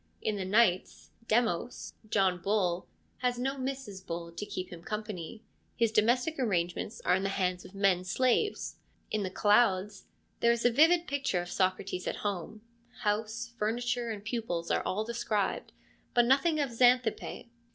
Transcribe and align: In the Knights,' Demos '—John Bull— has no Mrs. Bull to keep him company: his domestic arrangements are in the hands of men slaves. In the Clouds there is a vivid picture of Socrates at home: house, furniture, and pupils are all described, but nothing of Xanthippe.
In 0.19 0.35
the 0.35 0.45
Knights,' 0.45 1.11
Demos 1.35 1.93
'—John 2.09 2.41
Bull— 2.41 2.87
has 3.19 3.37
no 3.37 3.55
Mrs. 3.57 4.03
Bull 4.03 4.31
to 4.31 4.47
keep 4.47 4.73
him 4.73 4.81
company: 4.81 5.43
his 5.75 5.91
domestic 5.91 6.39
arrangements 6.39 7.01
are 7.05 7.13
in 7.13 7.21
the 7.21 7.29
hands 7.29 7.65
of 7.65 7.75
men 7.75 8.03
slaves. 8.03 8.77
In 9.11 9.21
the 9.21 9.29
Clouds 9.29 10.07
there 10.39 10.51
is 10.51 10.65
a 10.65 10.71
vivid 10.71 11.05
picture 11.05 11.43
of 11.43 11.51
Socrates 11.51 12.07
at 12.07 12.15
home: 12.25 12.63
house, 13.01 13.51
furniture, 13.59 14.09
and 14.09 14.25
pupils 14.25 14.71
are 14.71 14.81
all 14.81 15.03
described, 15.03 15.71
but 16.15 16.25
nothing 16.25 16.59
of 16.59 16.71
Xanthippe. 16.71 17.49